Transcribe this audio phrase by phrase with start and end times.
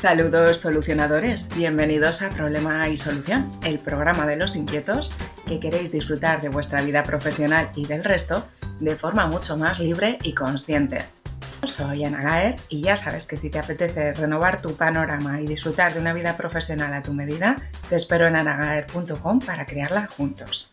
[0.00, 5.14] Saludos solucionadores, bienvenidos a Problema y Solución, el programa de los inquietos
[5.46, 10.16] que queréis disfrutar de vuestra vida profesional y del resto de forma mucho más libre
[10.22, 11.04] y consciente.
[11.66, 15.92] Soy Ana Gaer y ya sabes que si te apetece renovar tu panorama y disfrutar
[15.92, 17.58] de una vida profesional a tu medida,
[17.90, 20.70] te espero en anagaer.com para crearla juntos.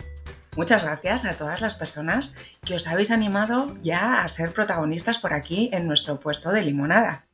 [0.56, 5.34] Muchas gracias a todas las personas que os habéis animado ya a ser protagonistas por
[5.34, 7.27] aquí en nuestro puesto de limonada.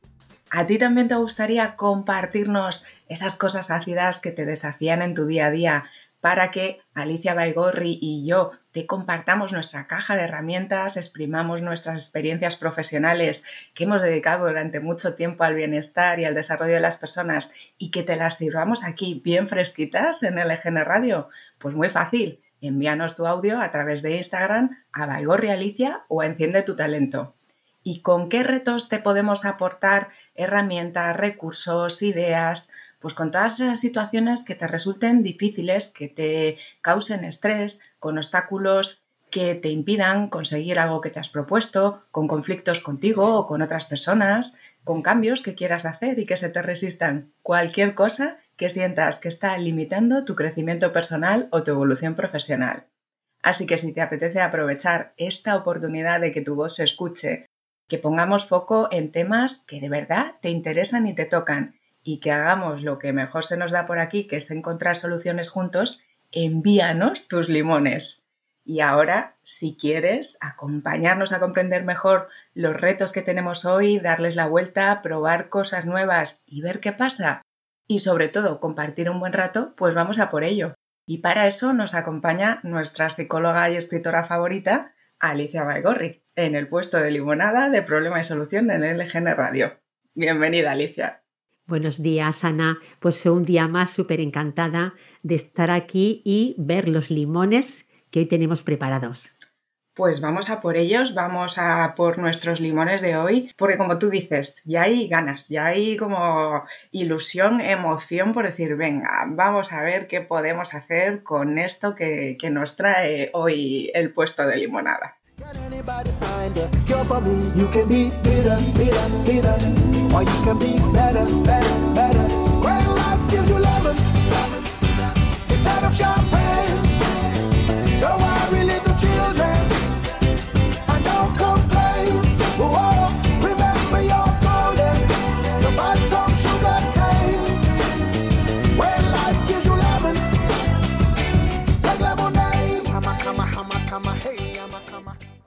[0.56, 5.46] ¿A ti también te gustaría compartirnos esas cosas ácidas que te desafían en tu día
[5.46, 5.90] a día
[6.20, 12.54] para que Alicia Baigorri y yo te compartamos nuestra caja de herramientas, exprimamos nuestras experiencias
[12.54, 13.42] profesionales
[13.74, 17.90] que hemos dedicado durante mucho tiempo al bienestar y al desarrollo de las personas y
[17.90, 21.30] que te las sirvamos aquí bien fresquitas en LGN Radio?
[21.58, 26.62] Pues muy fácil, envíanos tu audio a través de Instagram a Baigorri Alicia o Enciende
[26.62, 27.34] tu Talento
[27.84, 34.44] y con qué retos te podemos aportar herramientas, recursos, ideas, pues con todas esas situaciones
[34.44, 41.00] que te resulten difíciles, que te causen estrés, con obstáculos que te impidan conseguir algo
[41.00, 45.84] que te has propuesto, con conflictos contigo o con otras personas, con cambios que quieras
[45.84, 47.32] hacer y que se te resistan.
[47.42, 52.86] Cualquier cosa que sientas que está limitando tu crecimiento personal o tu evolución profesional.
[53.42, 57.46] Así que si te apetece aprovechar esta oportunidad de que tu voz se escuche
[57.94, 62.32] que pongamos foco en temas que de verdad te interesan y te tocan y que
[62.32, 67.28] hagamos lo que mejor se nos da por aquí, que es encontrar soluciones juntos, envíanos
[67.28, 68.24] tus limones.
[68.64, 74.48] Y ahora, si quieres acompañarnos a comprender mejor los retos que tenemos hoy, darles la
[74.48, 77.42] vuelta, probar cosas nuevas y ver qué pasa,
[77.86, 80.74] y sobre todo compartir un buen rato, pues vamos a por ello.
[81.06, 86.98] Y para eso nos acompaña nuestra psicóloga y escritora favorita, Alicia Baigorri en el puesto
[86.98, 89.72] de limonada de Problema y Solución en LGN Radio.
[90.14, 91.24] Bienvenida, Alicia.
[91.66, 92.78] Buenos días, Ana.
[93.00, 98.26] Pues un día más súper encantada de estar aquí y ver los limones que hoy
[98.26, 99.33] tenemos preparados.
[99.94, 104.10] Pues vamos a por ellos, vamos a por nuestros limones de hoy, porque como tú
[104.10, 110.08] dices, ya hay ganas, ya hay como ilusión, emoción por decir, venga, vamos a ver
[110.08, 115.16] qué podemos hacer con esto que, que nos trae hoy el puesto de limonada.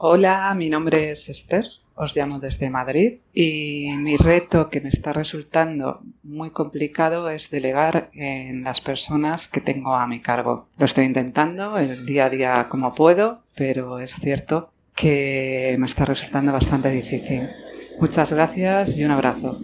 [0.09, 5.11] Hola, mi nombre es Esther, os llamo desde Madrid y mi reto que me está
[5.11, 10.69] resultando muy complicado es delegar en las personas que tengo a mi cargo.
[10.77, 16.05] Lo estoy intentando el día a día como puedo, pero es cierto que me está
[16.05, 17.49] resultando bastante difícil.
[17.99, 19.59] Muchas gracias y un abrazo.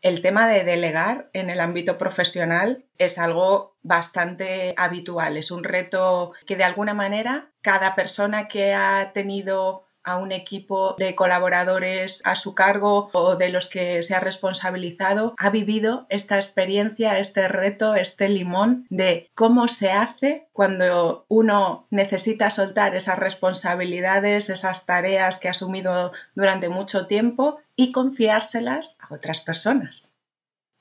[0.00, 6.32] El tema de delegar en el ámbito profesional es algo bastante habitual, es un reto
[6.46, 12.34] que de alguna manera cada persona que ha tenido a un equipo de colaboradores a
[12.34, 17.94] su cargo o de los que se ha responsabilizado, ha vivido esta experiencia, este reto,
[17.94, 25.48] este limón de cómo se hace cuando uno necesita soltar esas responsabilidades, esas tareas que
[25.48, 30.18] ha asumido durante mucho tiempo y confiárselas a otras personas.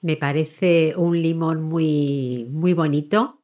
[0.02, 3.44] Me parece un limón muy, muy bonito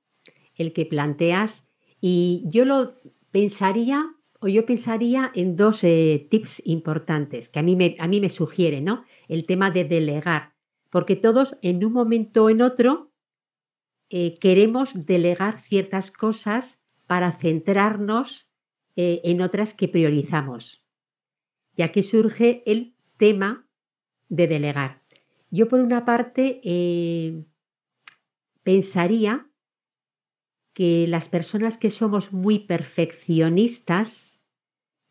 [0.56, 1.70] el que planteas
[2.02, 3.00] y yo lo
[3.30, 4.08] pensaría
[4.40, 8.30] o yo pensaría en dos eh, tips importantes que a mí, me, a mí me
[8.30, 9.06] sugiere, ¿no?
[9.28, 10.54] El tema de delegar,
[10.90, 13.12] porque todos en un momento o en otro
[14.10, 18.52] eh, queremos delegar ciertas cosas para centrarnos
[18.96, 20.88] eh, en otras que priorizamos.
[21.76, 23.66] Y aquí surge el tema
[24.28, 25.02] de delegar.
[25.50, 26.60] Yo por una parte
[28.64, 29.50] pensaría
[30.74, 34.46] que las personas que somos muy perfeccionistas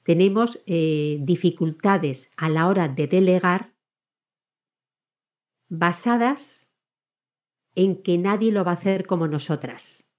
[0.02, 3.74] tenemos eh, dificultades a la hora de delegar
[5.70, 6.76] basadas
[7.74, 10.12] en que nadie lo va a hacer como nosotras.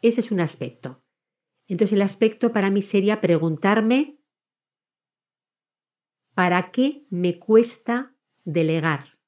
[0.00, 1.04] Ese es un aspecto.
[1.66, 4.17] Entonces el aspecto para mí sería preguntarme
[6.38, 8.14] ¿para qué me cuesta
[8.44, 9.18] delegar?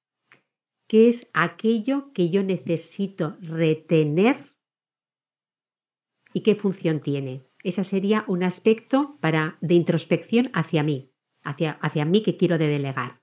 [0.86, 4.36] qué es aquello que yo necesito retener
[6.32, 7.44] y qué función tiene.
[7.64, 11.12] Ese sería un aspecto para, de introspección hacia mí,
[11.42, 13.20] hacia, hacia mí que quiero de delegar.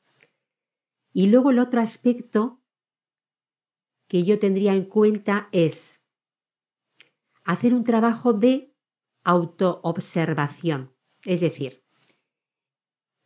[1.14, 2.62] Y luego el otro aspecto
[4.10, 6.06] que yo tendría en cuenta es
[7.46, 8.76] hacer un trabajo de
[9.24, 10.94] autoobservación.
[11.24, 11.87] Es decir,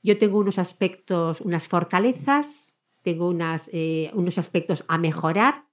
[0.04, 3.34] yo tengo unos aspectos, unas fortalezas, tengo
[3.72, 5.66] eh, unos aspectos a mejorar.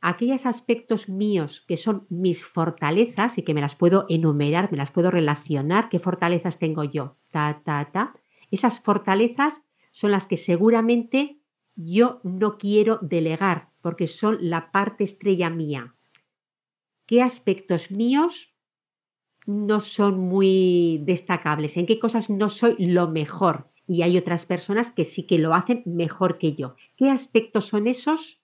[0.00, 4.90] Aquellos aspectos míos que son mis fortalezas y que me las puedo enumerar, me las
[4.90, 8.14] puedo relacionar, qué fortalezas tengo yo, ta, ta, ta.
[8.50, 11.40] Esas fortalezas son las que seguramente
[11.74, 15.94] yo no quiero delegar porque son la parte estrella mía.
[17.06, 18.55] ¿Qué aspectos míos
[19.46, 21.76] no son muy destacables?
[21.76, 23.70] ¿En qué cosas no soy lo mejor?
[23.86, 26.74] Y hay otras personas que sí que lo hacen mejor que yo.
[26.96, 28.42] ¿Qué aspectos son esos?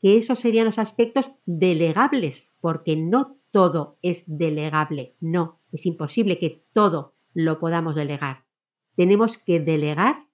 [0.00, 5.16] Que esos serían los aspectos delegables, porque no todo es delegable.
[5.20, 8.44] No, es imposible que todo lo podamos delegar.
[8.94, 10.26] Tenemos que delegar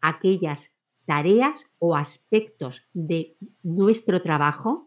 [0.00, 4.85] aquellas tareas o aspectos de nuestro trabajo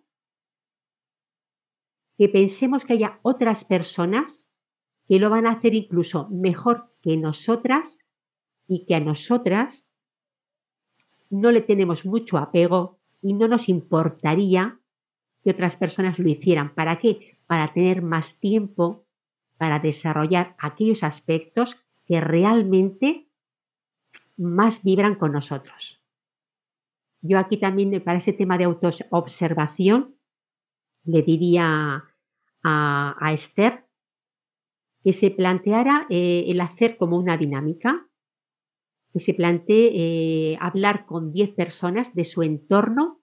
[2.20, 4.52] que pensemos que haya otras personas
[5.08, 8.06] que lo van a hacer incluso mejor que nosotras
[8.68, 9.94] y que a nosotras
[11.30, 14.82] no le tenemos mucho apego y no nos importaría
[15.42, 16.76] que otras personas lo hicieran.
[16.76, 17.40] ¿Para qué?
[17.48, 19.06] Para tener más tiempo
[19.58, 23.30] para desarrollar aquellos aspectos que realmente
[24.36, 26.04] más vibran con nosotros.
[27.22, 30.18] Yo aquí también, para ese tema de autoobservación,
[31.06, 32.09] le diría
[32.64, 33.86] a, Esther
[35.04, 38.10] que se planteara eh, el hacer como una dinámica,
[39.14, 43.22] que se plantee eh, hablar con 10 personas de su entorno,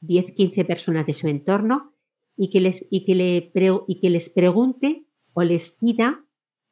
[0.00, 1.94] 10, 15 personas de su entorno,
[2.36, 6.24] y que, les, y que les pregunte o les pida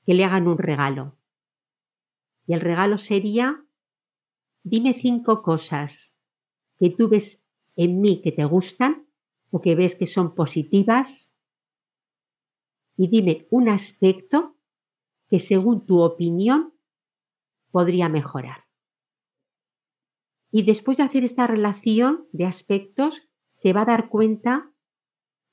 [0.06, 1.18] que le hagan un regalo.
[2.46, 3.62] Y el regalo sería,
[4.62, 6.18] dime cinco cosas
[6.78, 7.46] que tú ves
[7.76, 9.06] en mí que te gustan
[9.50, 11.37] o que ves que son positivas
[12.98, 14.58] y dime un aspecto
[15.30, 16.74] que según tu opinión
[17.70, 18.66] podría mejorar.
[20.50, 24.70] Y después de hacer esta relación de aspectos, se va a dar cuenta,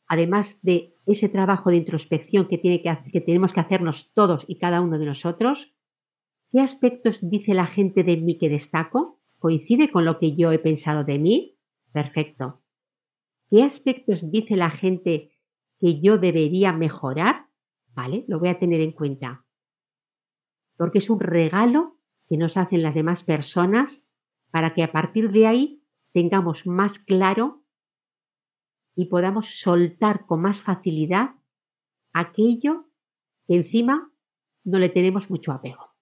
[0.08, 4.58] además de ese trabajo de introspección que, tiene que, que tenemos que hacernos todos y
[4.58, 5.76] cada uno de nosotros,
[6.56, 9.20] ¿Qué aspectos dice la gente de mí que destaco?
[9.40, 11.58] ¿Coincide con lo que yo he pensado de mí?
[11.92, 12.62] Perfecto.
[13.50, 15.32] ¿Qué aspectos dice la gente
[15.86, 17.46] que yo debería mejorar?
[17.94, 19.46] Vale, lo voy a tener en cuenta.
[20.78, 24.12] Porque es un regalo que nos hacen las demás personas
[24.50, 27.64] para que a partir de ahí tengamos más claro
[28.96, 31.36] y podamos soltar con más facilidad
[32.14, 32.90] aquello
[33.46, 34.12] que encima
[34.64, 35.94] no le tenemos mucho apego.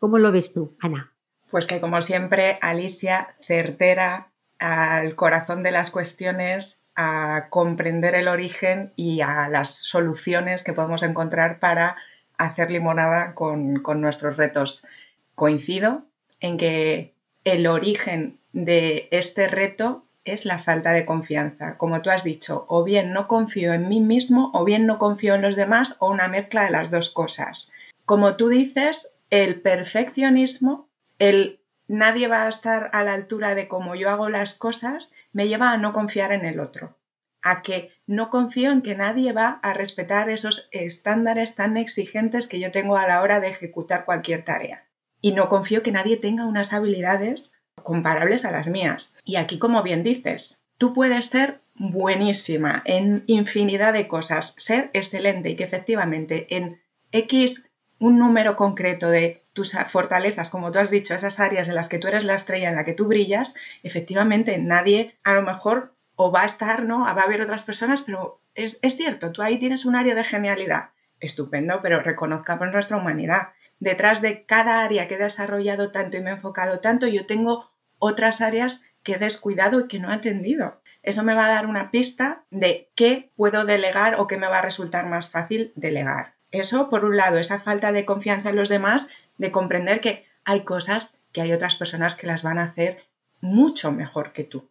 [0.00, 1.16] ¿Cómo lo ves tú, Ana?
[1.48, 8.92] Pues que como siempre, Alicia, certera al corazón de las cuestiones, a comprender el origen
[8.96, 11.96] y a las soluciones que podemos encontrar para
[12.38, 14.86] hacer limonada con, nuestros retos.
[15.34, 16.04] Coincido
[16.40, 21.76] en que el origen de este reto es la falta de confianza.
[21.76, 25.34] Como tú has dicho, o bien no confío en mí mismo, o bien no confío
[25.34, 27.70] en los demás, o una mezcla de las dos cosas.
[28.06, 30.88] Como tú dices, el perfeccionismo,
[31.18, 35.48] el nadie va a estar a la altura de cómo yo hago las cosas, me
[35.48, 36.96] lleva a no confiar en el otro,
[37.42, 42.58] a que no confío en que nadie va a respetar esos estándares tan exigentes que
[42.58, 44.88] yo tengo a la hora de ejecutar cualquier tarea.
[45.20, 49.18] Y no confío que nadie tenga unas habilidades comparables a las mías.
[49.26, 55.50] Y aquí, como bien dices, tú puedes ser buenísima en infinidad de cosas, ser excelente
[55.50, 56.80] y que efectivamente en
[57.12, 61.88] X un número concreto de tus fortalezas, como tú has dicho, esas áreas en las
[61.88, 65.94] que tú eres la estrella, en la que tú brillas, efectivamente nadie a lo mejor
[66.14, 67.00] o va a estar, ¿no?
[67.00, 70.90] Va a haber otras personas, pero es, cierto, tú ahí tienes un área de genialidad.
[71.20, 73.50] Estupendo, pero reconozcamos nuestra humanidad.
[73.78, 77.70] Detrás de cada área que he desarrollado tanto y me he enfocado tanto, yo tengo
[77.98, 80.80] otras áreas que he descuidado y que no he atendido.
[81.02, 84.58] Eso me va a dar una pista de qué puedo delegar o qué me va
[84.58, 86.35] a resultar más fácil delegar.
[86.50, 90.62] Eso, por un lado, esa falta de confianza en los demás, de comprender que hay
[90.62, 93.04] cosas que hay otras personas que las van a hacer
[93.40, 94.68] mucho mejor que tú.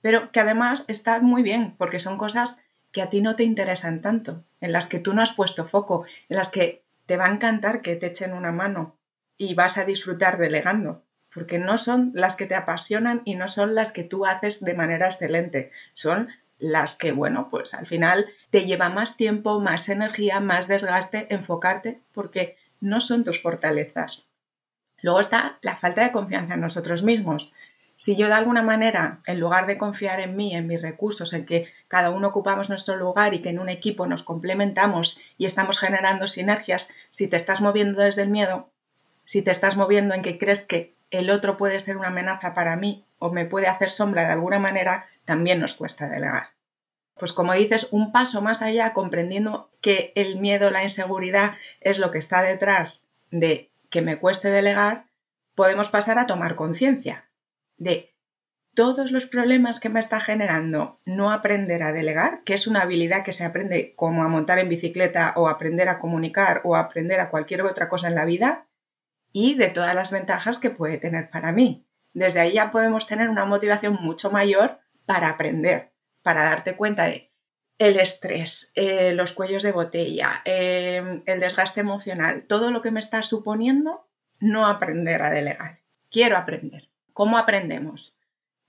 [0.00, 4.00] Pero que además está muy bien, porque son cosas que a ti no te interesan
[4.00, 7.32] tanto, en las que tú no has puesto foco, en las que te va a
[7.32, 8.96] encantar que te echen una mano
[9.38, 11.02] y vas a disfrutar delegando,
[11.32, 14.74] porque no son las que te apasionan y no son las que tú haces de
[14.74, 16.28] manera excelente, son
[16.58, 22.02] las que, bueno, pues al final te lleva más tiempo, más energía, más desgaste enfocarte
[22.12, 24.34] porque no son tus fortalezas.
[25.00, 27.54] Luego está la falta de confianza en nosotros mismos.
[27.96, 31.46] Si yo de alguna manera, en lugar de confiar en mí, en mis recursos, en
[31.46, 35.78] que cada uno ocupamos nuestro lugar y que en un equipo nos complementamos y estamos
[35.78, 38.68] generando sinergias, si te estás moviendo desde el miedo,
[39.24, 42.76] si te estás moviendo en que crees que el otro puede ser una amenaza para
[42.76, 46.51] mí o me puede hacer sombra de alguna manera, también nos cuesta delegar.
[47.18, 52.10] Pues como dices, un paso más allá, comprendiendo que el miedo, la inseguridad es lo
[52.10, 55.06] que está detrás de que me cueste delegar,
[55.54, 57.28] podemos pasar a tomar conciencia
[57.76, 58.12] de
[58.74, 63.22] todos los problemas que me está generando no aprender a delegar, que es una habilidad
[63.22, 67.28] que se aprende como a montar en bicicleta o aprender a comunicar o aprender a
[67.28, 68.66] cualquier otra cosa en la vida,
[69.32, 71.86] y de todas las ventajas que puede tener para mí.
[72.14, 75.91] Desde ahí ya podemos tener una motivación mucho mayor para aprender,
[76.22, 77.32] para darte cuenta de
[77.78, 83.00] el estrés, eh, los cuellos de botella, em, el desgaste emocional, todo lo que me
[83.00, 84.06] está suponiendo
[84.38, 85.80] no aprender a delegar.
[86.10, 86.90] Quiero aprender.
[87.12, 88.18] ¿Cómo aprendemos?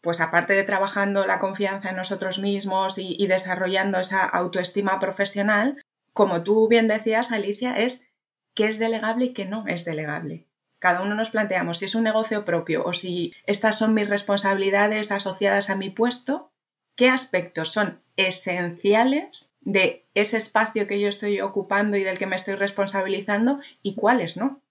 [0.01, 5.81] Pues aparte de trabajando la confianza en nosotros mismos y, y desarrollando esa autoestima profesional,
[6.13, 8.07] como tú bien decías, Alicia, es
[8.53, 10.47] qué es delegable y qué no es delegable.
[10.79, 15.11] Cada uno nos planteamos si es un negocio propio o si estas son mis responsabilidades
[15.11, 16.52] asociadas a mi puesto,
[16.95, 22.35] qué aspectos son esenciales de ese espacio que yo estoy ocupando y del que me
[22.35, 24.61] estoy responsabilizando y cuáles no,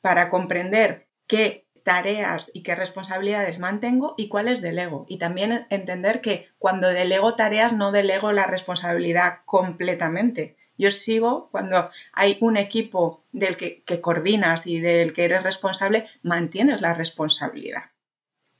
[0.00, 5.06] para comprender qué tareas y qué responsabilidades mantengo y cuáles delego.
[5.08, 11.90] Y también entender que cuando delego tareas no delego la responsabilidad completamente, yo sigo cuando
[12.12, 17.91] hay un equipo del que, coordinas y del que eres responsable, mantienes la responsabilidad.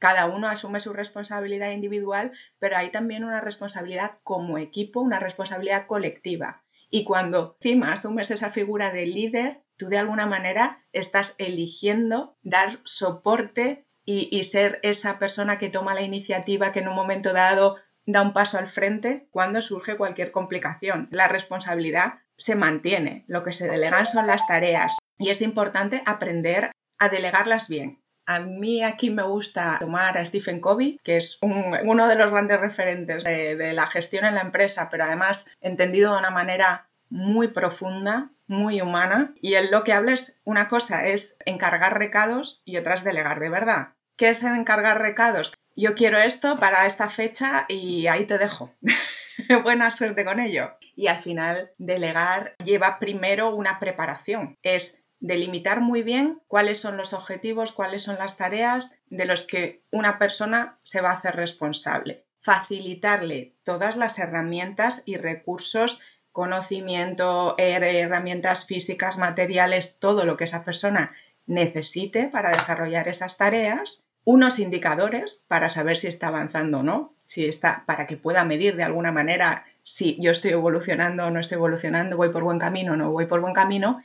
[0.02, 5.86] Cada uno asume su responsabilidad individual, pero hay también una responsabilidad como equipo, una responsabilidad
[5.86, 6.64] colectiva.
[6.90, 12.80] Y cuando encima asumes esa figura de líder, tú de alguna manera estás eligiendo dar
[12.82, 17.76] soporte y, y, ser esa persona que toma la iniciativa, que en un momento dado
[18.04, 21.06] da un paso al frente cuando surge cualquier complicación.
[21.12, 26.72] La responsabilidad se mantiene, lo que se delegan son las tareas y es importante aprender
[26.98, 28.01] a delegarlas bien.
[28.26, 32.60] A mí aquí me gusta tomar a Stephen Covey, que es uno de los grandes
[32.60, 37.48] referentes de, de la gestión en la empresa, pero además entendido de una manera muy
[37.48, 39.34] profunda, muy humana.
[39.40, 43.40] Y él lo que habla es una cosa es encargar recados y otra es delegar
[43.40, 43.88] de verdad.
[44.16, 45.52] ¿Qué es encargar recados?
[45.76, 48.74] yo quiero esto para esta fecha y ahí te dejo.
[49.62, 50.72] Buena suerte con ello.
[50.94, 54.58] Y al final, delegar lleva primero una preparación.
[54.62, 59.82] Es delimitar muy bien cuáles son los objetivos, cuáles son las tareas de los que
[59.92, 62.26] una persona se va a hacer responsable.
[62.40, 66.02] Facilitarle todas las herramientas y recursos,
[66.32, 71.14] conocimiento, herramientas físicas, materiales, todo lo que esa persona
[71.46, 77.46] necesite para desarrollar esas tareas unos indicadores para saber si está avanzando o no, si
[77.46, 81.56] está, para que pueda medir de alguna manera si yo estoy evolucionando o no estoy
[81.56, 84.02] evolucionando, voy por buen camino o no voy por buen camino,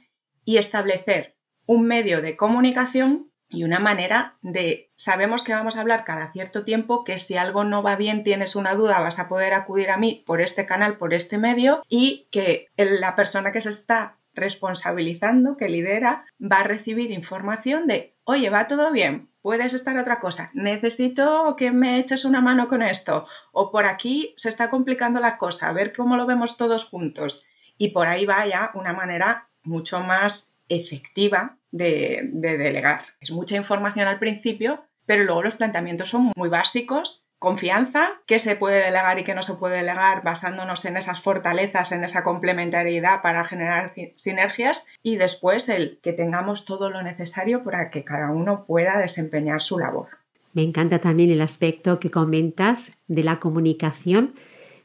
[0.48, 1.36] y establecer
[1.66, 6.64] un medio de comunicación y una manera de sabemos que vamos a hablar cada cierto
[6.64, 9.98] tiempo, que si algo no va bien, tienes una duda, vas a poder acudir a
[9.98, 15.58] mí por este canal, por este medio, y que la persona que se está responsabilizando,
[15.58, 20.50] que lidera, va a recibir información de, oye, va todo bien, puedes estar otra cosa,
[20.54, 25.38] necesito que me eches una mano con esto, o por aquí se está complicando la
[25.38, 27.46] cosa, a ver cómo lo vemos todos juntos.
[27.80, 33.02] Y por ahí vaya una manera mucho más efectiva de, de delegar.
[33.20, 38.56] Es mucha información al principio, pero luego los planteamientos son muy básicos confianza, qué se
[38.56, 43.22] puede delegar y qué no se puede delegar basándonos en esas fortalezas, en esa complementariedad
[43.22, 48.66] para generar sinergias y después el que tengamos todo lo necesario para que cada uno
[48.66, 50.08] pueda desempeñar su labor.
[50.54, 54.34] Me encanta también el aspecto que comentas de la comunicación,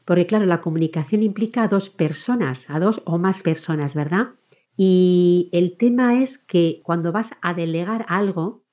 [0.05, 4.27] porque claro, la comunicación implica a dos personas, a dos o más personas, ¿verdad?
[4.75, 8.65] Y el tema es que cuando vas a delegar algo,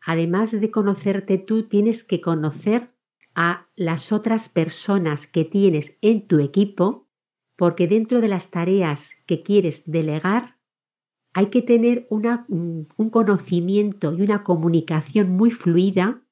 [0.00, 2.94] además de conocerte tú, tienes que conocer
[3.34, 7.08] a las otras personas que tienes en tu equipo,
[7.56, 10.58] porque dentro de las tareas que quieres delegar,
[11.34, 16.22] hay que tener un conocimiento y una comunicación muy fluida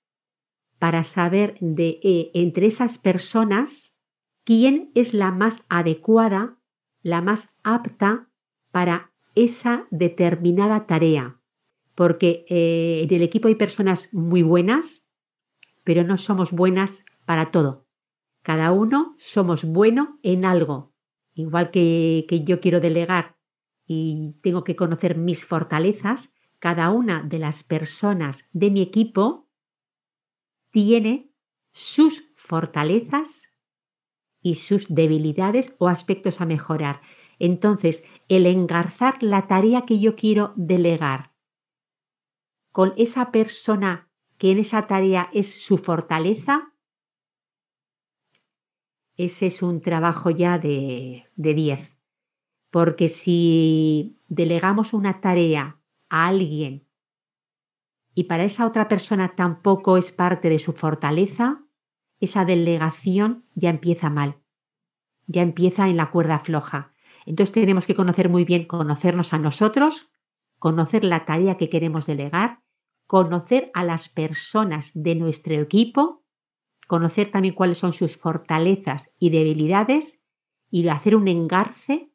[0.79, 3.99] para saber de eh, entre esas personas
[4.45, 6.59] quién es la más adecuada,
[7.03, 8.32] la más apta
[8.73, 11.41] para esa determinada tarea.
[11.95, 15.03] Porque eh, en el equipo hay personas muy buenas
[15.85, 17.87] pero no somos buenas para todo.
[18.43, 20.93] Cada uno somos bueno en algo.
[21.35, 23.37] Igual que, que yo quiero delegar
[23.87, 29.49] y tengo que conocer mis fortalezas, cada una de las personas de mi equipo
[30.71, 31.33] tiene
[31.73, 33.57] sus fortalezas
[34.41, 37.01] y sus debilidades o aspectos a mejorar.
[37.39, 41.33] Entonces, el engarzar la tarea que yo quiero delegar
[42.71, 46.73] con esa persona que en esa tarea es su fortaleza,
[49.17, 51.99] ese es un trabajo ya de 10.
[52.71, 56.89] Porque si delegamos una tarea a alguien
[58.15, 61.65] y para esa otra persona tampoco es parte de su fortaleza,
[62.21, 64.41] esa delegación ya empieza mal,
[65.27, 66.92] ya empieza en la cuerda floja.
[67.27, 70.11] Entonces tenemos que conocer muy bien, conocernos a nosotros,
[70.59, 72.63] conocer la tarea que queremos delegar,
[73.07, 76.25] conocer a las personas de nuestro equipo,
[76.87, 80.27] conocer también cuáles son sus fortalezas y debilidades
[80.71, 82.13] y hacer un engarce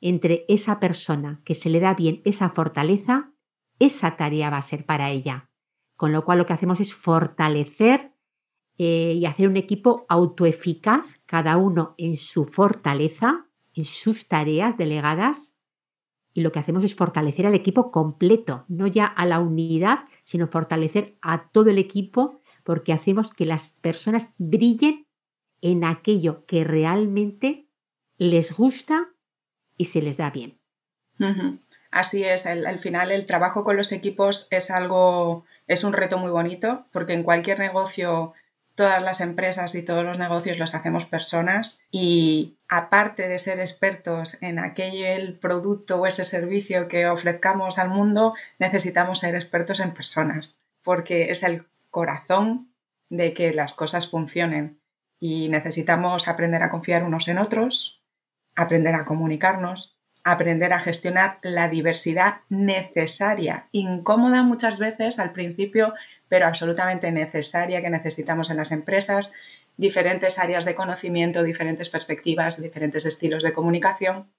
[0.00, 3.32] entre esa persona que se le da bien esa fortaleza,
[3.78, 5.50] esa tarea va a ser para ella.
[5.96, 8.12] Con lo cual lo que hacemos es fortalecer
[8.78, 13.45] eh, y hacer un equipo autoeficaz, cada uno en su fortaleza,
[13.76, 15.58] en sus tareas delegadas.
[16.32, 20.46] Y lo que hacemos es fortalecer al equipo completo, no ya a la unidad, sino
[20.46, 25.06] fortalecer a todo el equipo porque hacemos que las personas brillen
[25.60, 27.68] en aquello que realmente
[28.18, 29.08] les gusta
[29.76, 30.58] y se les da bien.
[31.90, 36.30] Así es, al final el trabajo con los equipos es algo, es un reto muy
[36.30, 38.34] bonito, porque en cualquier negocio,
[38.74, 44.42] todas las empresas y todos los negocios los hacemos personas y aparte de ser expertos
[44.42, 50.60] en aquel producto o ese servicio que ofrezcamos al mundo, necesitamos ser expertos en personas,
[50.82, 52.72] porque es el corazón
[53.08, 54.80] de que las cosas funcionen.
[55.18, 58.02] Y necesitamos aprender a confiar unos en otros,
[58.54, 65.94] aprender a comunicarnos, aprender a gestionar la diversidad necesaria, incómoda muchas veces al principio,
[66.28, 69.32] pero absolutamente necesaria que necesitamos en las empresas,
[69.76, 74.30] diferentes áreas de conocimiento, diferentes perspectivas, diferentes estilos de comunicación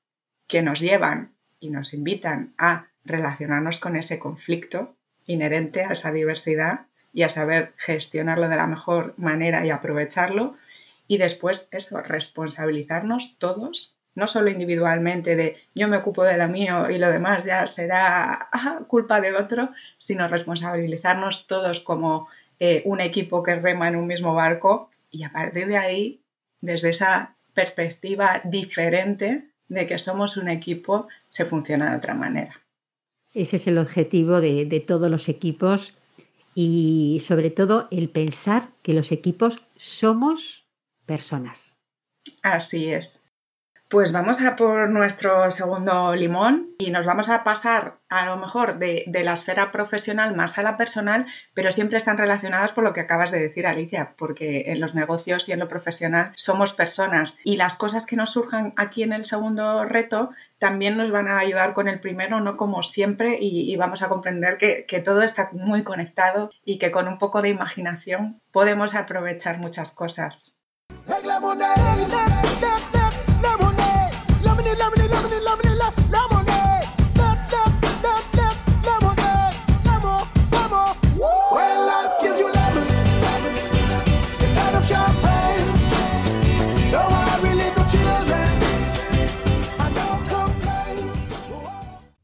[0.47, 4.95] que nos llevan y nos invitan a relacionarnos con ese conflicto
[5.26, 10.56] inherente a esa diversidad y a saber gestionarlo de la mejor manera y aprovecharlo.
[11.08, 16.89] Y después eso, responsabilizarnos todos no solo individualmente de yo me ocupo de la mío
[16.89, 18.50] y lo demás ya será
[18.88, 19.69] culpa de otro,
[20.00, 22.28] sino responsabilizarnos todos como
[22.60, 26.23] eh, un equipo que rema en un mismo barco y a partir de ahí,
[26.61, 32.61] desde esa perspectiva diferente de que somos un equipo, se funciona de otra manera.
[33.33, 35.95] Ese es el objetivo de, de todos los equipos
[36.55, 40.67] y sobre todo el pensar que los equipos somos
[41.05, 41.77] personas.
[42.41, 43.26] Así es.
[43.89, 48.80] Pues vamos a por nuestro segundo limón y nos vamos a pasar a lo mejor
[48.80, 53.00] de, la esfera profesional más a la personal, pero siempre están relacionadas por lo que
[53.00, 57.56] acabas de decir, Alicia, porque en los negocios y en lo profesional somos personas y
[57.56, 61.73] las cosas que nos surjan aquí en el segundo reto también nos van a ayudar
[61.73, 65.84] con el primero, no como siempre, y, vamos a comprender que, que todo está muy
[65.84, 70.58] conectado y que con un poco de imaginación podemos aprovechar muchas cosas.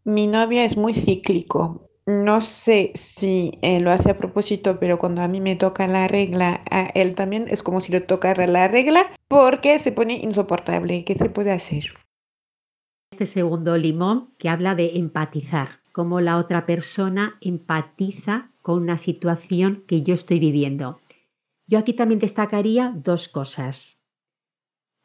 [0.06, 1.90] Mi novia es muy cíclico.
[2.06, 6.08] No sé si eh, lo hace a propósito, pero cuando a mí me toca la
[6.08, 11.04] regla, a él también es como si le tocara la regla porque se pone insoportable.
[11.04, 12.03] ¿Qué se puede hacer?
[13.14, 19.84] Este segundo limón que habla de empatizar, cómo la otra persona empatiza con una situación
[19.86, 21.00] que yo estoy viviendo.
[21.68, 24.04] Yo aquí también destacaría dos cosas.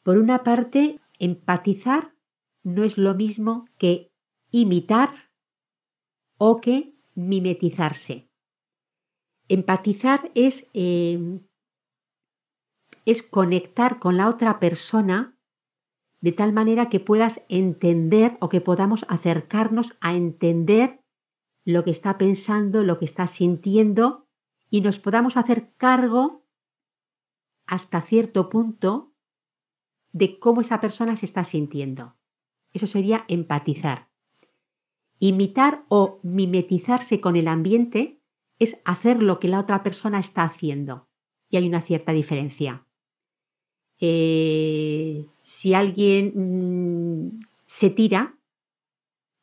[0.02, 2.14] Por una parte, empatizar
[2.62, 4.10] no es lo mismo que
[4.50, 5.10] imitar
[6.38, 8.30] o que mimetizarse.
[9.48, 11.40] Empatizar es, eh,
[13.04, 15.37] es conectar con la otra persona
[16.20, 21.00] de tal manera que puedas entender o que podamos acercarnos a entender
[21.64, 24.26] lo que está pensando, lo que está sintiendo
[24.70, 26.44] y nos podamos hacer cargo
[27.66, 29.12] hasta cierto punto
[30.12, 32.16] de cómo esa persona se está sintiendo.
[32.72, 34.08] Eso sería empatizar.
[35.18, 38.22] Imitar o mimetizarse con el ambiente
[38.58, 41.08] es hacer lo que la otra persona está haciendo.
[41.50, 42.87] Y hay una cierta diferencia.
[44.00, 48.38] Eh, si alguien mm, se tira,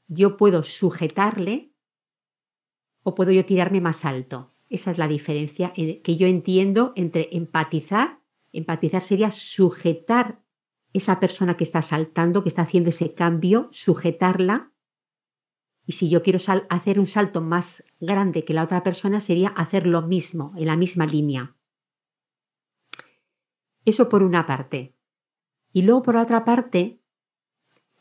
[0.07, 1.71] yo puedo sujetarle
[3.03, 4.51] o puedo yo tirarme más alto.
[4.69, 8.19] Esa es la diferencia que yo entiendo entre empatizar.
[8.51, 10.41] Empatizar sería sujetar
[10.95, 14.71] esa persona que está saltando, que está haciendo ese cambio, sujetarla.
[15.85, 16.39] Y si yo quiero
[16.69, 20.77] hacer un salto más grande que la otra persona, sería hacer lo mismo, en la
[20.77, 21.55] misma línea.
[23.85, 24.95] Eso por una parte.
[25.71, 27.01] Y luego por otra parte,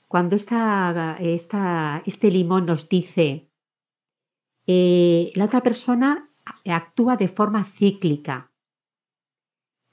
[0.09, 1.19] cuando esta,
[2.07, 3.51] este limón nos dice,
[4.67, 6.31] eh, la otra persona
[6.65, 8.53] actúa de forma cíclica.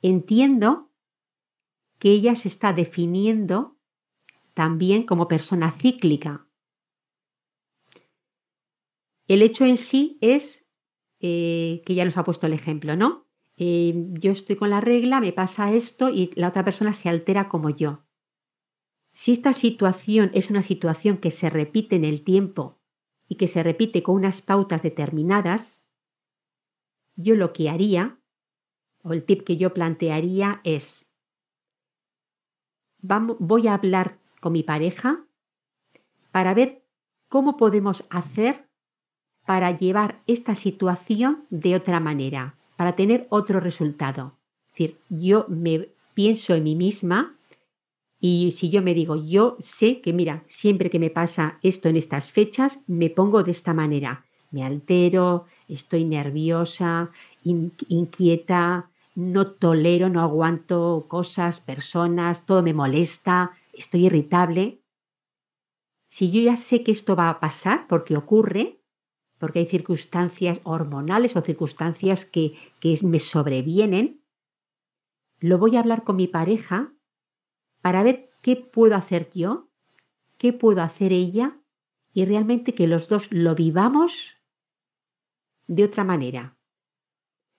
[0.01, 0.91] Entiendo
[1.99, 3.77] que ella se está definiendo
[4.53, 6.47] también como persona cíclica.
[9.27, 10.71] El hecho en sí es
[11.19, 13.30] eh, que ya nos ha puesto el ejemplo, ¿no?
[13.63, 17.47] Eh, yo estoy con la regla, me pasa esto y la otra persona se altera
[17.47, 18.03] como yo.
[19.11, 22.81] Si esta situación es una situación que se repite en el tiempo
[23.27, 25.87] y que se repite con unas pautas determinadas,
[27.15, 28.19] yo lo que haría,
[29.03, 31.13] o el tip que yo plantearía es,
[32.97, 35.27] voy a hablar con mi pareja
[36.31, 36.83] para ver
[37.27, 38.71] cómo podemos hacer
[39.45, 44.39] para llevar esta situación de otra manera, para tener otro resultado.
[44.65, 47.37] Es decir, yo me pienso en mí misma
[48.19, 51.95] y si yo me digo, yo sé que, mira, siempre que me pasa esto en
[51.95, 54.25] estas fechas, me pongo de esta manera.
[54.49, 57.11] Me altero, estoy nerviosa,
[57.43, 64.79] inquieta, no tolero, no aguanto cosas, personas, todo me molesta, estoy irritable.
[66.07, 68.80] Si yo ya sé que esto va a pasar porque ocurre,
[69.41, 74.21] porque hay circunstancias hormonales o circunstancias que, que me sobrevienen,
[75.39, 76.93] lo voy a hablar con mi pareja
[77.81, 79.67] para ver qué puedo hacer yo,
[80.37, 81.57] qué puedo hacer ella
[82.13, 84.37] y realmente que los dos lo vivamos
[85.65, 86.55] de otra manera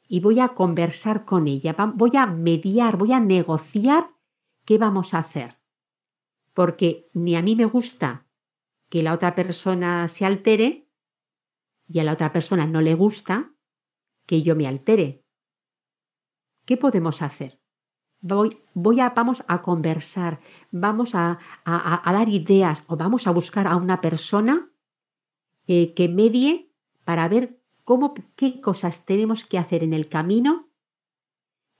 [0.06, 4.08] y voy a conversar con ella, voy a mediar, voy a negociar
[4.64, 5.58] qué vamos a hacer.
[6.54, 8.28] Porque ni a mí me gusta
[8.88, 10.81] que la otra persona se altere
[11.88, 13.52] y a la otra persona no le gusta
[14.26, 15.24] que yo me altere.
[16.64, 17.60] ¿Qué podemos hacer?
[18.20, 20.40] Voy, voy a, vamos a conversar,
[20.70, 24.70] vamos a, a, dar ideas o vamos a buscar a una persona
[25.66, 26.72] eh, que medie
[27.04, 30.68] para ver cómo, qué cosas tenemos que hacer en el camino,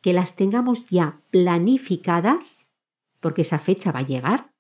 [0.01, 2.75] que las tengamos ya planificadas,
[3.21, 4.53] porque esa fecha va a llegar,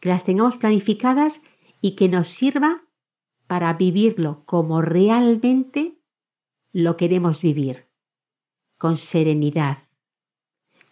[0.00, 1.44] que las tengamos planificadas
[1.82, 2.82] y que nos sirva
[3.52, 6.00] para vivirlo como realmente
[6.72, 7.86] lo queremos vivir,
[8.78, 9.76] con serenidad,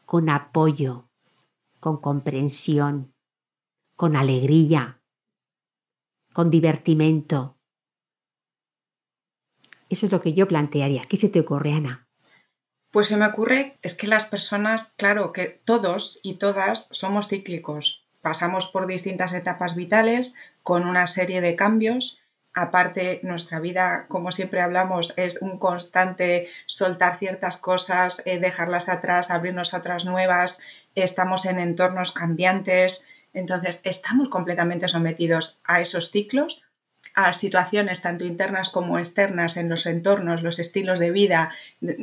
[0.05, 1.09] con apoyo,
[1.81, 3.15] con comprensión,
[3.97, 5.01] con alegría,
[6.35, 7.57] con divertimento,
[9.89, 11.07] eso es lo que yo plantearía.
[11.09, 12.09] ¿Qué se te ocurre, Ana?
[12.91, 18.07] Pues se me ocurre, es que las personas, claro, que todos y todas somos cíclicos.
[18.21, 22.23] Pasamos por distintas etapas vitales con una serie de cambios.
[22.53, 29.31] Aparte, nuestra vida, como siempre hablamos, es un constante soltar ciertas cosas, eh, dejarlas atrás,
[29.31, 30.61] abrirnos a otras nuevas.
[30.95, 33.05] Estamos en entornos cambiantes.
[33.33, 36.67] Entonces, estamos completamente sometidos a esos ciclos
[37.15, 41.53] a situaciones tanto internas como externas en los entornos, los estilos de vida,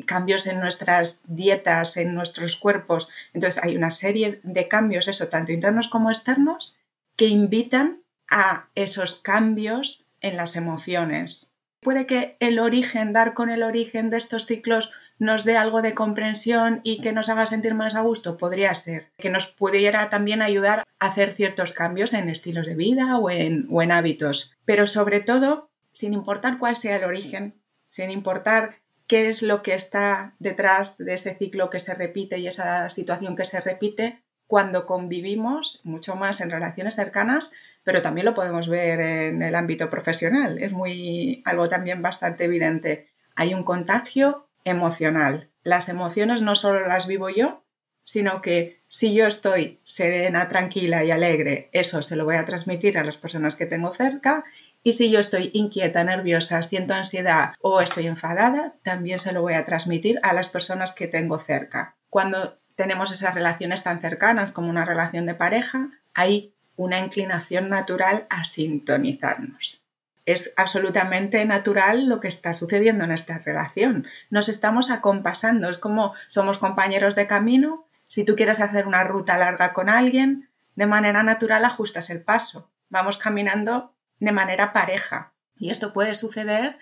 [0.05, 3.09] cambios en nuestras dietas, en nuestros cuerpos.
[3.33, 6.81] Entonces hay una serie de cambios, eso, tanto internos como externos,
[7.15, 11.55] que invitan a esos cambios en las emociones.
[11.81, 15.93] Puede que el origen, dar con el origen de estos ciclos nos dé algo de
[15.93, 19.09] comprensión y que nos haga sentir más a gusto, podría ser.
[19.17, 23.91] Que nos pudiera también ayudar a hacer ciertos cambios en estilos de vida o en,
[23.91, 24.55] hábitos.
[24.65, 28.75] Pero sobre todo, sin importar cuál sea el origen, sin importar
[29.07, 33.35] qué es lo que está detrás de ese ciclo que se repite y esa situación
[33.35, 38.99] que se repite, cuando convivimos, mucho más en relaciones cercanas, pero también lo podemos ver
[38.99, 40.57] en el ámbito profesional.
[40.61, 43.09] Es muy algo también bastante evidente.
[43.35, 45.49] Hay un contagio emocional.
[45.63, 47.63] Las emociones no solo las vivo yo,
[48.03, 52.97] sino que si yo estoy serena, tranquila y alegre, eso se lo voy a transmitir
[52.97, 54.45] a las personas que tengo cerca.
[54.81, 59.55] Y si yo estoy inquieta, nerviosa, siento ansiedad o estoy enfadada, también se lo voy
[59.55, 61.97] a transmitir a las personas que tengo cerca.
[62.09, 68.25] Cuando tenemos esas relaciones tan cercanas como una relación de pareja, hay una inclinación natural
[68.29, 69.81] a sintonizarnos
[70.27, 74.05] es absolutamente natural lo que está sucediendo en esta relación.
[74.29, 77.87] Nos estamos acompasando, es como somos compañeros de camino.
[78.07, 82.69] Si tú quieres hacer una ruta larga con alguien, de manera natural ajustas el paso.
[82.89, 85.31] Vamos caminando de manera pareja.
[85.57, 86.77] Y esto puede suceder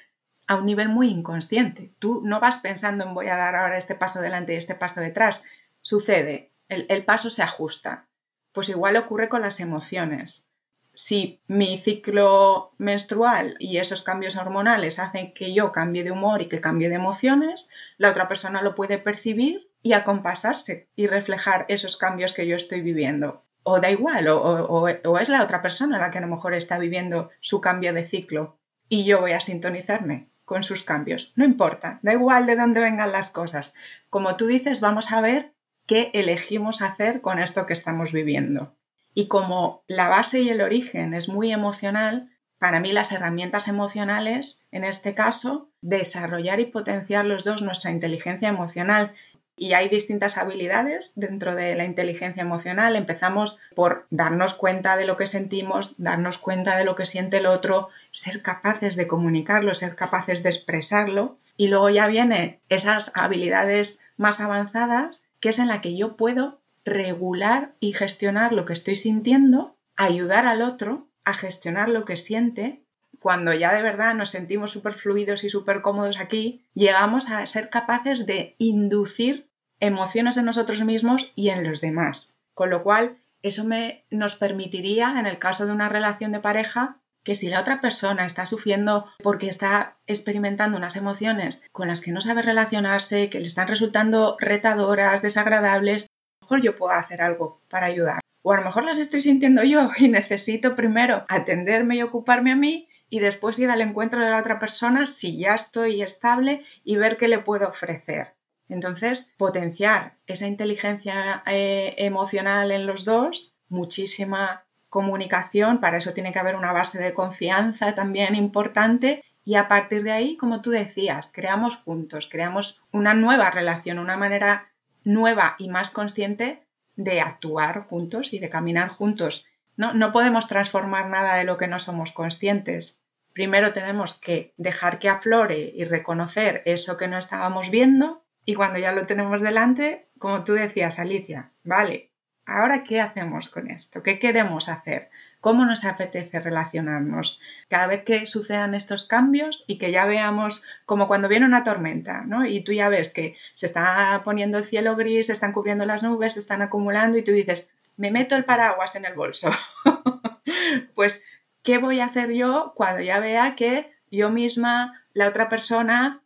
[0.47, 1.93] a un nivel muy inconsciente.
[1.99, 5.01] Tú no vas pensando en voy a dar ahora este paso delante y este paso
[5.01, 5.43] detrás.
[5.86, 8.08] Sucede, el, paso se ajusta.
[8.54, 10.50] Pues igual ocurre con las emociones.
[10.95, 16.48] Si mi ciclo menstrual y esos cambios hormonales hacen que yo cambie de humor y
[16.48, 17.69] que cambie de emociones,
[18.00, 22.82] la otra persona lo puede percibir y acompasarse y reflejar esos cambios que yo estoy
[22.82, 23.43] viviendo.
[23.62, 26.80] O da igual, o, o, es la otra persona la que a lo mejor está
[26.80, 28.58] viviendo su cambio de ciclo
[28.89, 31.32] y yo voy a sintonizarme con sus cambios.
[31.36, 33.76] No importa, da igual de dónde vengan las cosas.
[34.10, 35.54] Como tú dices, vamos a ver
[35.86, 38.76] qué elegimos hacer con esto que estamos viviendo.
[39.13, 44.65] Y como la base y el origen es muy emocional, para mí las herramientas emocionales,
[44.71, 49.13] en este caso, desarrollar y potenciar los dos nuestra inteligencia emocional.
[49.58, 52.95] Y hay distintas habilidades dentro de la inteligencia emocional.
[52.95, 57.45] Empezamos por darnos cuenta de lo que sentimos, darnos cuenta de lo que siente el
[57.45, 61.38] otro, ser capaces de comunicarlo, ser capaces de expresarlo.
[61.56, 66.60] Y luego ya vienen esas habilidades más avanzadas, que es en la que yo puedo
[66.86, 72.84] regular y gestionar lo que estoy sintiendo, ayudar al otro a gestionar lo que siente.
[73.19, 77.69] Cuando ya de verdad nos sentimos súper fluidos y súper cómodos aquí, llegamos a ser
[77.69, 79.47] capaces de inducir
[79.79, 82.41] emociones en nosotros mismos y en los demás.
[82.55, 87.03] Con lo cual, eso me, nos permitiría, en el caso de una relación de pareja,
[87.25, 92.11] que si la otra persona está sufriendo porque está experimentando unas emociones con las que
[92.11, 97.21] no sabe relacionarse, que le están resultando retadoras, desagradables, a lo mejor yo puedo hacer
[97.21, 98.21] algo para ayudar.
[98.43, 102.55] O a lo mejor las estoy sintiendo yo y necesito primero atenderme y ocuparme a
[102.55, 106.95] mí y después ir al encuentro de la otra persona si ya estoy estable y
[106.97, 108.35] ver qué le puedo ofrecer.
[108.69, 114.64] Entonces, potenciar esa inteligencia eh, emocional en los dos, muchísima
[114.95, 120.03] comunicación, para eso tiene que haber una base de confianza también importante y a partir
[120.03, 124.71] de ahí, como tú decías, creamos juntos, creamos una nueva relación, una manera
[125.03, 126.63] nueva y más consciente
[126.95, 129.47] de actuar juntos y de caminar juntos.
[129.75, 133.03] No, no podemos transformar nada de lo que no somos conscientes.
[133.34, 138.79] Primero tenemos que dejar que aflore y reconocer eso que no estábamos viendo y cuando
[138.79, 142.14] ya lo tenemos delante, como tú decías, Alicia, vale,
[142.45, 144.03] Ahora, ¿qué hacemos con esto?
[144.03, 145.10] ¿Qué queremos hacer?
[145.41, 147.41] ¿Cómo nos apetece relacionarnos?
[147.69, 152.21] Cada vez que sucedan estos cambios y que ya veamos como cuando viene una tormenta,
[152.21, 152.45] ¿no?
[152.45, 156.03] Y tú ya ves que se está poniendo el cielo gris, se están cubriendo las
[156.03, 159.51] nubes, se están acumulando y tú dices, me meto el paraguas en el bolso.
[160.95, 161.25] pues,
[161.63, 166.21] ¿qué voy a hacer yo cuando ya vea que yo misma, la otra persona,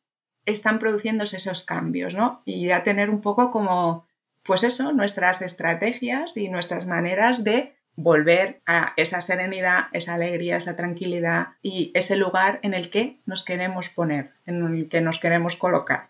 [0.45, 2.41] están produciéndose esos cambios, ¿no?
[2.45, 4.07] Y ya tener un poco como
[4.49, 10.75] pues eso, nuestras estrategias y nuestras maneras de volver a esa serenidad, esa alegría, esa
[10.75, 15.55] tranquilidad y ese lugar en el que nos queremos poner, en el que nos queremos
[15.55, 16.09] colocar.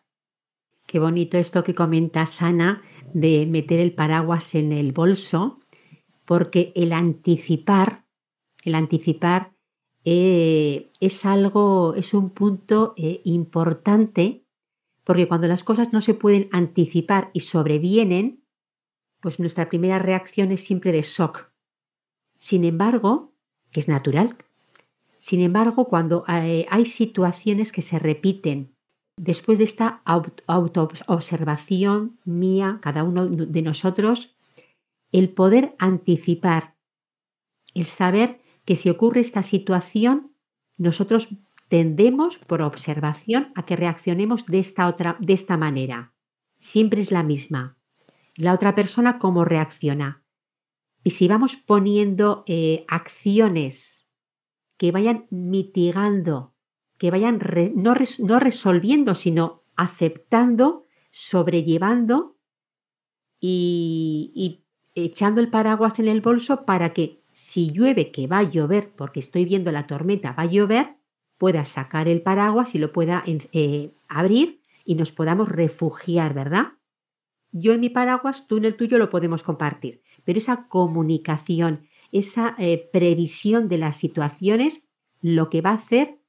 [0.86, 2.82] Qué bonito esto que comenta Sana
[3.14, 5.60] de meter el paraguas en el bolso,
[6.24, 8.06] porque el anticipar,
[8.64, 9.52] el anticipar
[10.06, 14.46] eh, es algo, es un punto eh, importante
[15.10, 18.44] porque cuando las cosas no se pueden anticipar y sobrevienen,
[19.22, 21.52] pues nuestra primera reacción es siempre de shock.
[22.36, 23.34] Sin embargo,
[23.72, 24.38] que es natural,
[25.16, 28.76] sin embargo, cuando eh, hay situaciones que se repiten
[29.18, 30.04] después de esta
[30.46, 34.36] autoobservación mía, cada uno de nosotros,
[35.12, 36.76] el poder anticipar,
[37.74, 40.36] el saber que si ocurre esta situación,
[40.78, 41.30] nosotros
[41.70, 46.14] tendemos por observación a que reaccionemos de esta otra de esta manera.
[46.58, 47.78] Siempre es la misma.
[48.36, 50.26] La otra persona cómo reacciona.
[51.04, 54.12] Y si vamos poniendo eh, acciones
[54.78, 56.56] que vayan mitigando,
[56.98, 57.40] que vayan
[57.76, 62.38] no, no resolviendo, sino aceptando, sobrellevando
[63.40, 68.50] y, y echando el paraguas en el bolso para que si llueve, que va a
[68.50, 70.99] llover, porque estoy viendo la tormenta, va a llover,
[71.40, 76.74] pueda sacar el paraguas y lo pueda eh, abrir y nos podamos refugiar, ¿verdad?
[77.52, 82.56] Yo en mi paraguas, tú en el tuyo lo podemos compartir, pero esa comunicación, esa
[82.60, 84.90] eh, previsión de las situaciones,
[85.22, 86.20] lo que va a hacer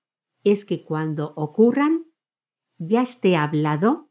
[0.44, 2.06] es que cuando ocurran
[2.78, 4.08] ya esté hablado,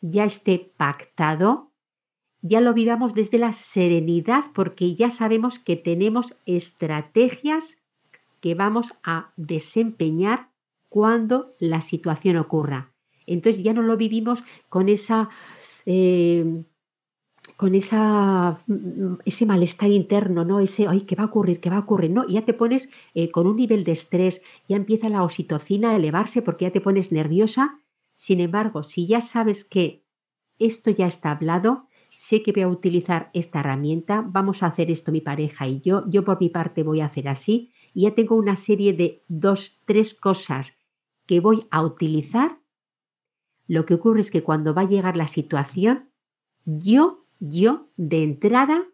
[0.00, 1.70] ya esté pactado,
[2.42, 7.83] ya lo vivamos desde la serenidad porque ya sabemos que tenemos estrategias
[8.44, 10.50] que vamos a desempeñar
[10.90, 12.92] cuando la situación ocurra.
[13.26, 15.30] Entonces ya no lo vivimos con esa,
[15.86, 16.62] eh,
[17.56, 20.60] con esa, mm, ese malestar interno, ¿no?
[20.60, 21.58] Ese, ay, ¿qué va a ocurrir?
[21.58, 22.10] ¿Qué va a ocurrir?
[22.10, 25.96] No, ya te pones eh, con un nivel de estrés, ya empieza la oxitocina a
[25.96, 27.80] elevarse porque ya te pones nerviosa.
[28.12, 30.04] Sin embargo, si ya sabes que
[30.58, 35.12] esto ya está hablado, sé que voy a utilizar esta herramienta, vamos a hacer esto
[35.12, 38.36] mi pareja y yo, yo por mi parte voy a hacer así, y ya tengo
[38.36, 40.78] una serie de dos, tres cosas
[41.26, 42.58] que voy a utilizar,
[43.66, 46.10] lo que ocurre es que cuando va a llegar la situación,
[46.64, 48.84] yo, yo, de entrada,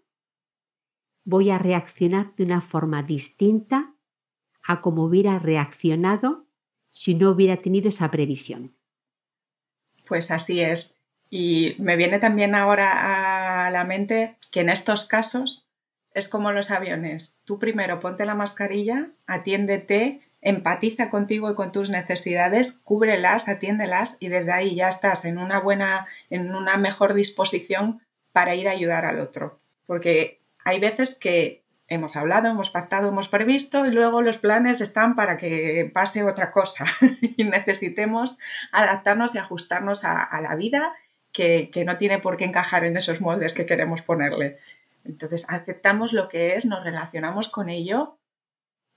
[1.25, 3.95] voy a reaccionar de una forma distinta
[4.63, 6.47] a como hubiera reaccionado
[6.91, 8.77] si no hubiera tenido esa previsión.
[10.07, 10.99] Pues así es.
[11.31, 15.70] Y me viene también ahora a la mente que en estos casos
[16.15, 17.41] es como los aviones.
[17.45, 24.29] Tú primero ponte la mascarilla, atiéndete, empatiza contigo y con tus necesidades, cúbrelas, atiéndelas y
[24.29, 28.01] desde ahí ya estás en una buena, en una mejor disposición
[28.33, 29.61] para ir a ayudar al otro.
[29.87, 35.17] Porque hay veces que hemos hablado, hemos pactado, hemos previsto y luego los planes están
[35.17, 36.85] para que pase otra cosa
[37.37, 38.39] y necesitemos
[38.73, 40.93] adaptarnos y ajustarnos a, la vida
[41.33, 44.59] que, que no tiene por qué encajar en esos moldes que queremos ponerle.
[45.05, 48.19] Entonces aceptamos lo que es, nos relacionamos con ello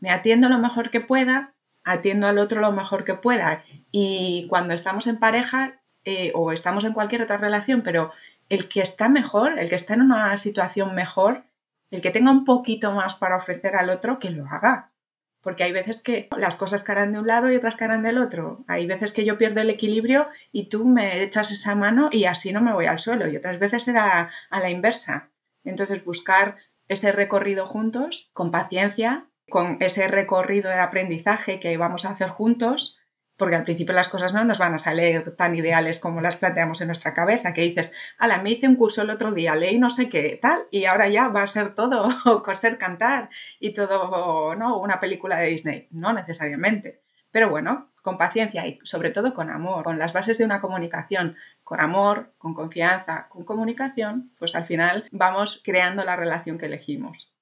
[0.04, 3.64] me atiendo lo mejor que pueda, atiendo al otro lo mejor que pueda.
[3.90, 8.12] Y cuando estamos en pareja eh, o estamos en cualquier otra relación, pero
[8.50, 11.46] el que está mejor, el que está en una situación mejor,
[11.90, 14.92] el que tenga un poquito más para ofrecer al otro, que lo haga.
[15.40, 18.66] Porque hay veces que las cosas caerán de un lado y otras caerán del otro.
[18.68, 22.52] Hay veces que yo pierdo el equilibrio y tú me echas esa mano y así
[22.52, 23.30] no me voy al suelo.
[23.30, 25.30] Y otras veces será a la inversa.
[25.64, 32.12] Entonces buscar ese recorrido juntos, con paciencia, con ese recorrido de aprendizaje que vamos a
[32.12, 33.00] hacer juntos,
[33.38, 36.82] porque al principio las cosas no nos van a salir tan ideales como las planteamos
[36.82, 39.90] en nuestra cabeza, que dices, ala, me hice un curso el otro día, leí no
[39.90, 42.10] sé qué, tal, y ahora ya va a ser todo
[42.44, 44.80] coser, cantar y todo, ¿no?
[44.80, 45.88] Una película de Disney.
[45.92, 47.02] No necesariamente.
[47.32, 51.36] Pero bueno, con paciencia y sobre todo con amor, con las bases de una comunicación,
[51.64, 57.34] con amor, con confianza, con comunicación, pues al final vamos creando la relación que elegimos.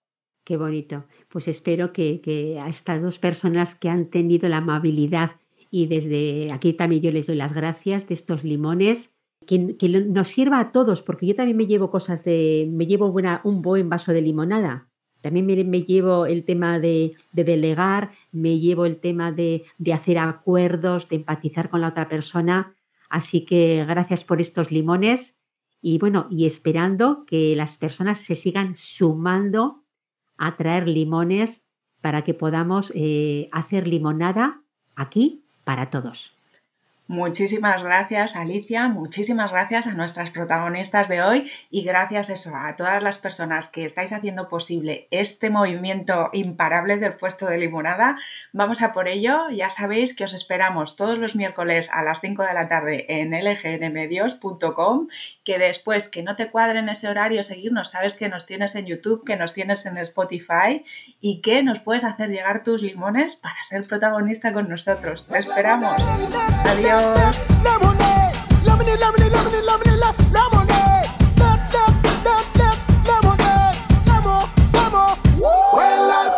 [0.46, 1.06] Qué bonito.
[1.30, 5.32] Pues espero que, a estas dos personas que han tenido la amabilidad
[5.72, 10.60] y desde aquí también yo les doy las gracias de estos limones, que, nos sirva
[10.60, 13.12] a todos, porque yo también me llevo cosas de, me llevo
[13.44, 14.92] un buen vaso de limonada.
[15.22, 21.10] También me, llevo el tema de, delegar, me llevo el tema de, de hacer acuerdos,
[21.10, 22.76] de empatizar con la otra persona.
[23.10, 25.42] Así que gracias por estos limones
[25.82, 29.84] y bueno, y esperando que las personas se sigan sumando
[30.38, 31.70] a traer limones
[32.02, 34.62] para que podamos eh, hacer limonada
[34.96, 36.41] aquí para todos.
[37.12, 43.04] Muchísimas gracias Alicia, muchísimas gracias a nuestras protagonistas de hoy y gracias eso, a todas
[43.04, 48.18] las personas que estáis haciendo posible este movimiento imparable del puesto de limonada.
[48.54, 52.44] Vamos a por ello, ya sabéis que os esperamos todos los miércoles a las 5
[52.44, 55.10] de la tarde en lgnmedios.com,
[55.44, 58.86] que después que no te cuadre en ese horario seguirnos, sabes que nos tienes en
[58.86, 60.86] YouTube, que nos tienes en Spotify
[61.20, 65.28] y que nos puedes hacer llegar tus limones para ser protagonista con nosotros.
[65.28, 66.02] Te esperamos.
[66.68, 67.01] Adiós.
[67.02, 68.38] Lemonade,
[75.74, 76.31] Well, I